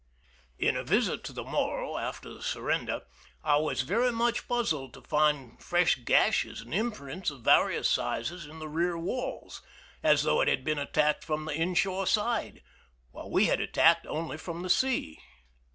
In 0.57 0.75
a 0.75 0.83
visit 0.83 1.23
to 1.25 1.31
the 1.31 1.43
Morro 1.43 1.95
after 1.95 2.33
the 2.33 2.41
surrender, 2.41 3.01
I 3.43 3.57
was 3.57 3.83
very 3.83 4.11
much 4.11 4.47
puzzled 4.47 4.95
to 4.95 5.01
find 5.03 5.61
fresh 5.61 5.93
gashes 5.97 6.61
and 6.61 6.73
imprints 6.73 7.29
of 7.29 7.41
various 7.43 7.87
sizes 7.87 8.47
in 8.47 8.57
the 8.57 8.67
rear 8.67 8.97
walls, 8.97 9.61
as 10.01 10.23
though 10.23 10.41
it 10.41 10.47
had 10.47 10.63
been 10.63 10.79
attacked 10.79 11.23
from 11.23 11.45
the 11.45 11.53
inshore 11.53 12.07
side, 12.07 12.63
while 13.11 13.29
we 13.29 13.45
had 13.45 13.61
attacked 13.61 14.07
only 14.07 14.37
from 14.37 14.63
the 14.63 14.71
sea. 14.71 15.19